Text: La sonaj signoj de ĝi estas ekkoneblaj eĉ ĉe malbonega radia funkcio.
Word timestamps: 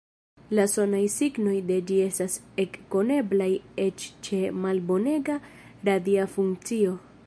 La 0.59 0.63
sonaj 0.69 1.01
signoj 1.15 1.53
de 1.67 1.77
ĝi 1.91 1.99
estas 2.05 2.39
ekkoneblaj 2.65 3.51
eĉ 3.87 4.09
ĉe 4.29 4.41
malbonega 4.65 5.41
radia 5.91 6.31
funkcio. 6.39 7.03